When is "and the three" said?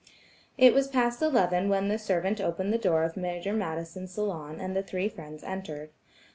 4.59-5.07